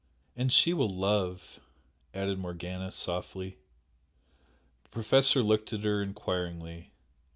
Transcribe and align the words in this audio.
"And 0.35 0.51
she 0.51 0.73
will 0.73 0.89
love!" 0.89 1.59
added 2.11 2.39
Morgana, 2.39 2.91
softly. 2.91 3.59
The 4.81 4.89
Professor 4.89 5.43
looked 5.43 5.73
at 5.73 5.83
her 5.83 6.01
enquiringly. 6.01 6.89